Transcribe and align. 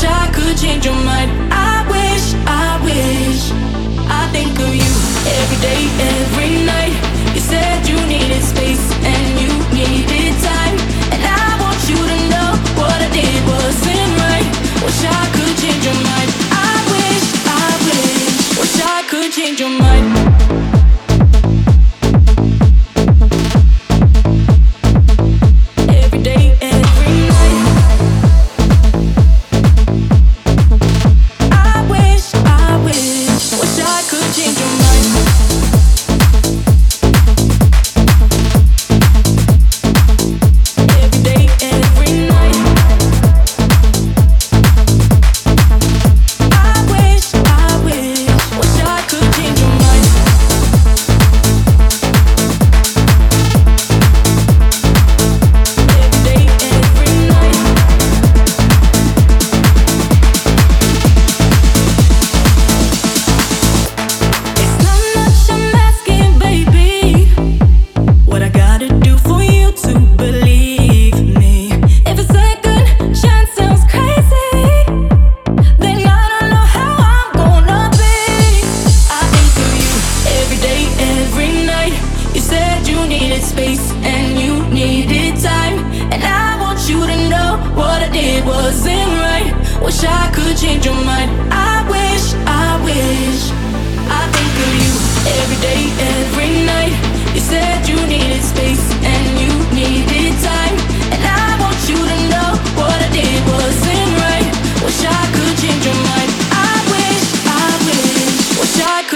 wish 0.00 0.08
I 0.08 0.30
could 0.32 0.56
change 0.56 0.84
your 0.84 0.94
mind. 0.94 1.47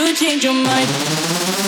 could 0.07 0.17
change 0.17 0.43
your 0.45 0.55
mind. 0.55 1.62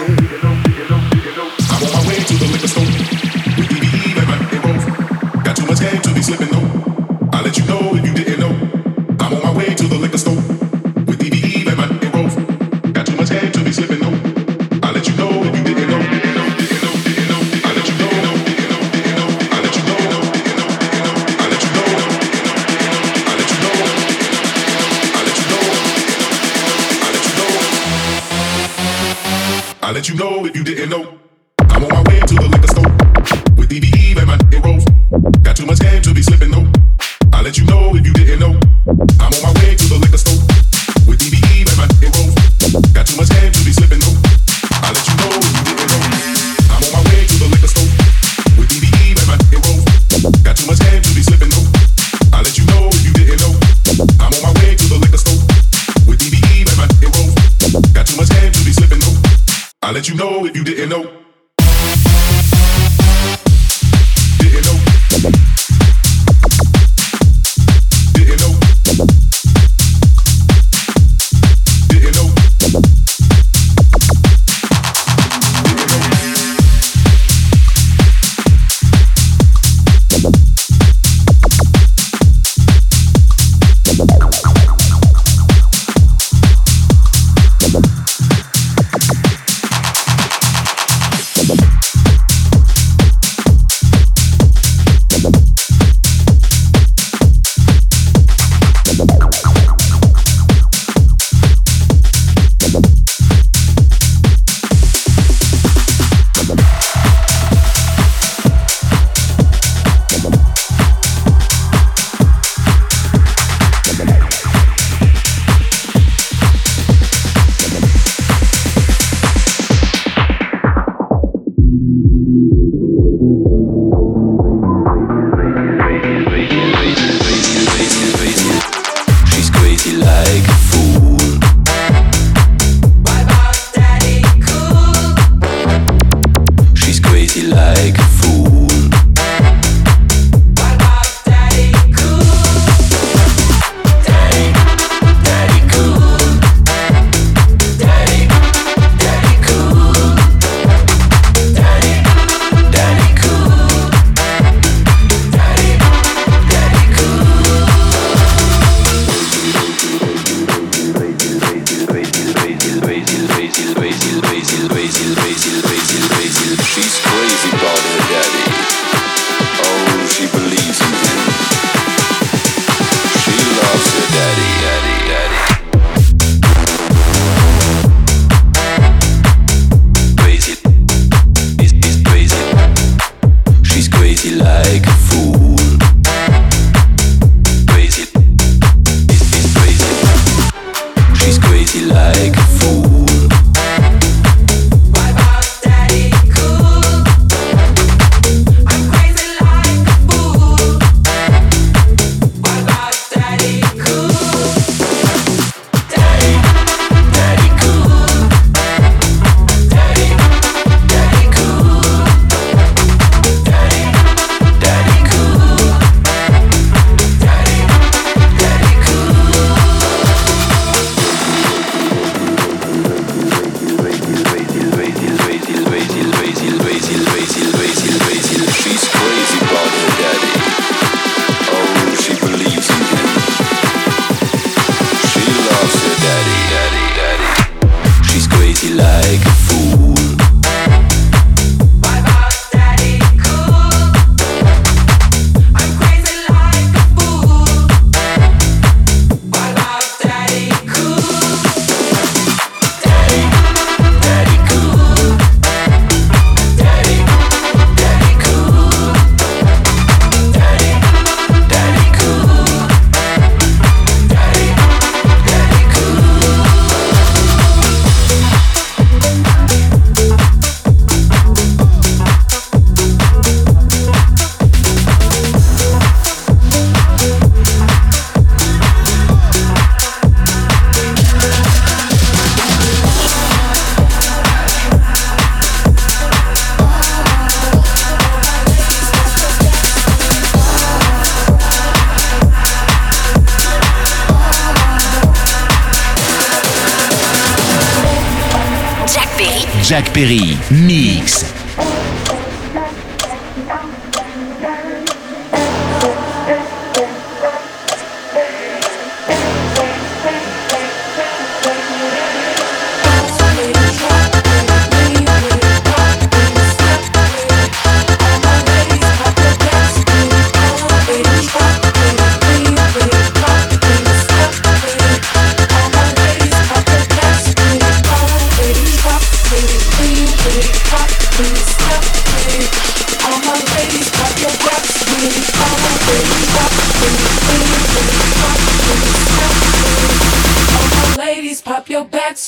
I'm 0.00 0.06
on 0.08 1.92
my 1.92 2.08
way 2.08 2.16
to 2.16 2.34
the 2.34 2.48
liquor 2.50 2.68
store 2.68 2.84
with 2.84 3.68
the 3.68 3.80
beat 3.80 4.16
and 4.16 4.62
both. 4.62 5.44
Got 5.44 5.56
too 5.56 5.66
much 5.66 5.80
game 5.80 6.00
to 6.00 6.14
be 6.14 6.22
slipping 6.22 6.48
though. 6.48 6.69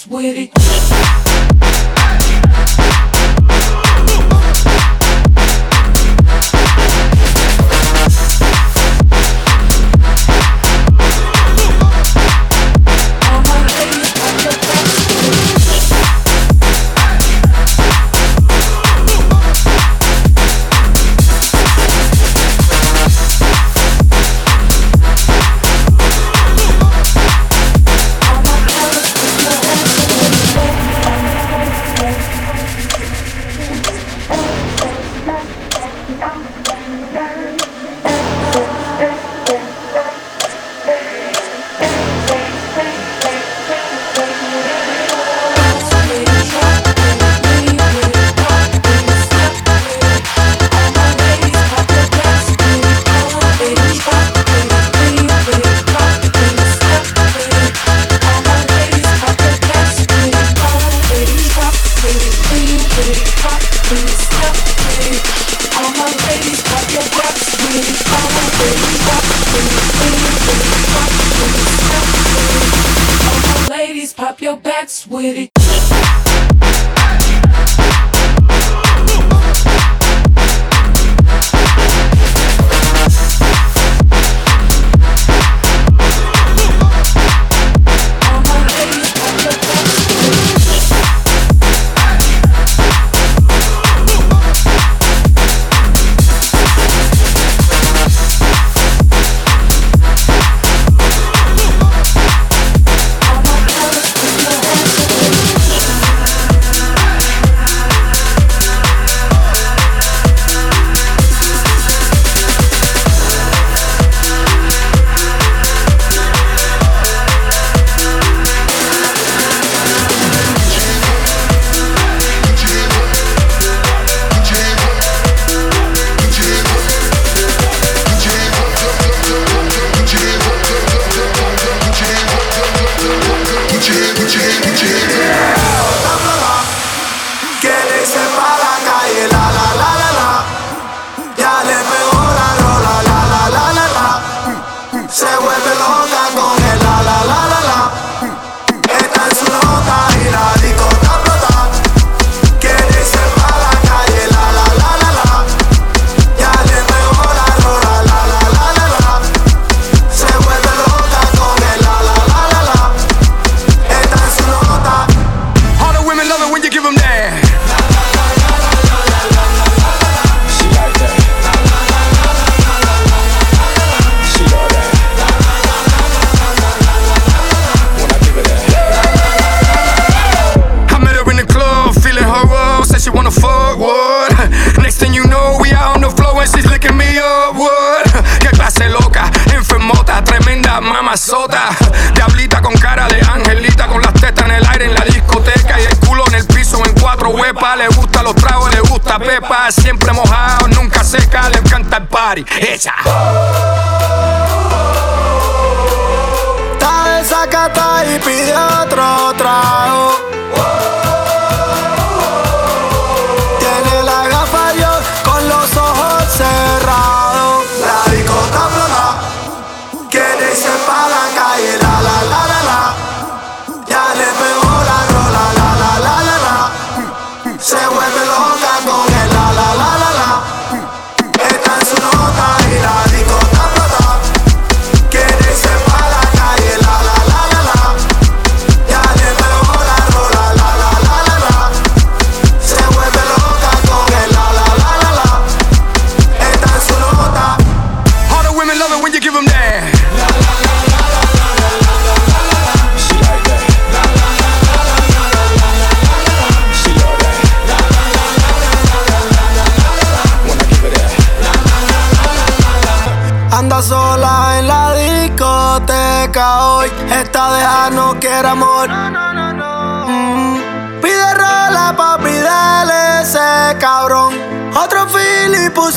With 0.08 0.36
it. 0.36 0.50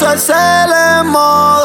sol 0.05 0.19
se 0.19 0.33
le 0.33 1.03
moda. 1.03 1.64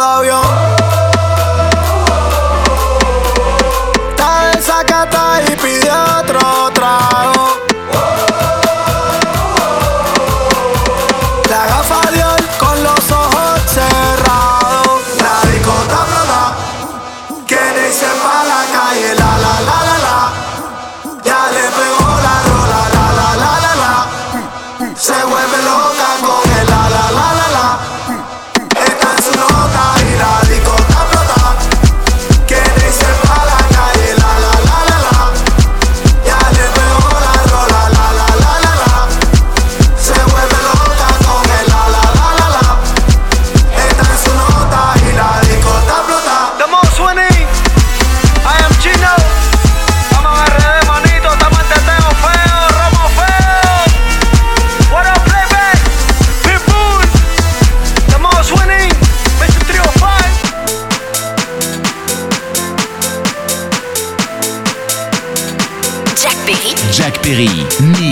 Jack 67.31 67.37
Perry, 67.37 68.10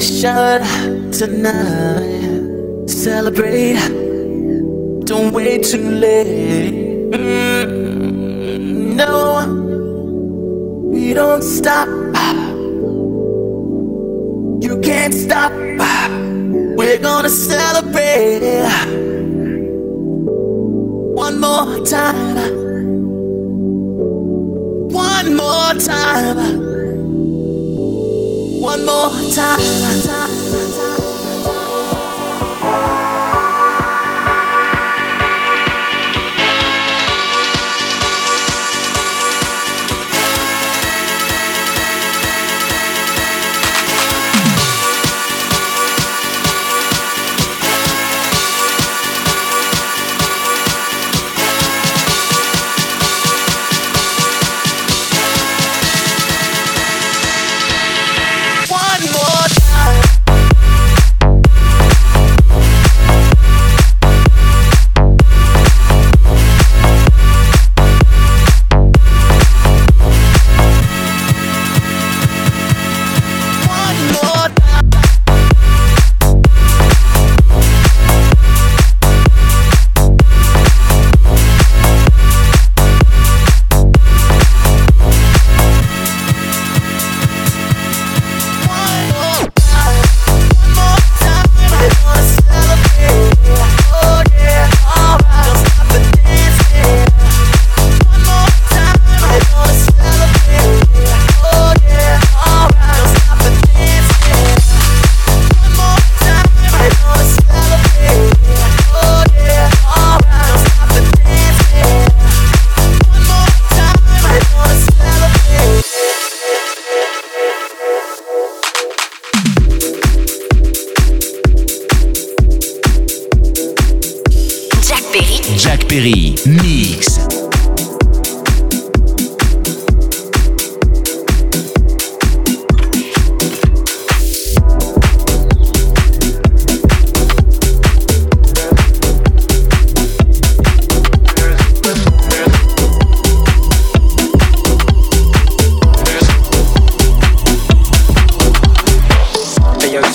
should 0.00 0.62
tonight. 1.12 1.57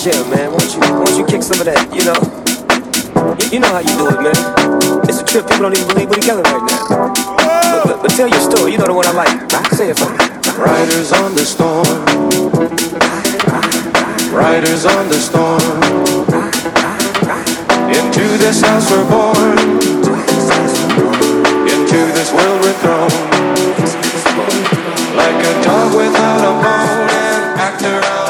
chill, 0.04 0.28
man. 0.28 0.52
Won't 0.52 0.68
you, 0.76 0.80
won't 1.00 1.16
you 1.16 1.26
kick 1.26 1.42
some 1.42 1.64
of 1.64 1.66
that, 1.66 1.80
you 1.96 2.04
know? 2.04 2.20
You, 3.40 3.56
you 3.56 3.60
know 3.64 3.72
how 3.72 3.80
you 3.80 3.96
do 3.96 4.12
it, 4.12 4.20
man. 4.20 4.36
It's 5.08 5.24
a 5.24 5.26
trip, 5.26 5.48
people 5.48 5.64
don't 5.64 5.80
even 5.80 5.88
believe 5.88 6.12
we're 6.12 6.20
together 6.20 6.44
right 6.44 6.60
now. 6.68 7.16
But, 7.40 7.88
but, 7.88 7.98
but 8.04 8.12
tell 8.12 8.28
your 8.28 8.44
story, 8.44 8.76
you 8.76 8.78
know 8.84 8.92
the 8.92 8.92
one 8.92 9.08
I 9.08 9.16
like. 9.16 9.32
Say 9.72 9.96
it 9.96 9.98
for 9.98 10.12
me. 10.12 10.20
Riders 10.60 11.16
on 11.16 11.32
the 11.40 11.48
storm. 11.48 11.88
Riders 14.36 14.84
on 14.84 15.08
the 15.08 15.20
storm. 15.24 15.80
Into 17.88 18.28
this 18.44 18.60
house 18.60 18.92
we're 18.92 19.08
born. 19.08 19.56
Into 21.64 22.00
this 22.12 22.28
world 22.36 22.60
we're 22.60 22.76
thrown. 22.84 23.08
Like 25.16 25.40
a 25.48 25.54
dog 25.64 25.96
without 25.96 26.44
a 26.44 26.52
bone, 26.60 27.08
and 27.08 27.56
actor 27.56 28.23